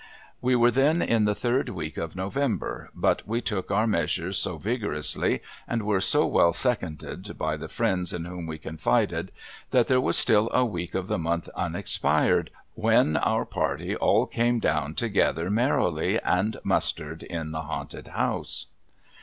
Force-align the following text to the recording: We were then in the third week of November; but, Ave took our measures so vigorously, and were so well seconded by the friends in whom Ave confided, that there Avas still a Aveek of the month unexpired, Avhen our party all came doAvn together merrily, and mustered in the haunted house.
We 0.41 0.55
were 0.55 0.71
then 0.71 1.03
in 1.03 1.25
the 1.25 1.35
third 1.35 1.69
week 1.69 1.95
of 1.95 2.15
November; 2.15 2.89
but, 2.95 3.21
Ave 3.29 3.41
took 3.41 3.69
our 3.69 3.85
measures 3.85 4.35
so 4.35 4.57
vigorously, 4.57 5.43
and 5.67 5.83
were 5.85 6.01
so 6.01 6.25
well 6.25 6.53
seconded 6.53 7.37
by 7.37 7.55
the 7.55 7.67
friends 7.67 8.11
in 8.11 8.25
whom 8.25 8.49
Ave 8.49 8.57
confided, 8.57 9.31
that 9.69 9.85
there 9.85 10.01
Avas 10.01 10.15
still 10.15 10.49
a 10.49 10.65
Aveek 10.65 10.95
of 10.95 11.05
the 11.05 11.19
month 11.19 11.49
unexpired, 11.49 12.49
Avhen 12.75 13.15
our 13.21 13.45
party 13.45 13.95
all 13.95 14.25
came 14.25 14.59
doAvn 14.59 14.95
together 14.97 15.51
merrily, 15.51 16.19
and 16.21 16.57
mustered 16.63 17.21
in 17.21 17.51
the 17.51 17.61
haunted 17.61 18.07
house. 18.07 18.65